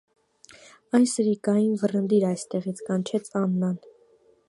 [0.99, 3.81] -Այն սրիկային վռնդիր այստեղից,- կանչեց Աննան: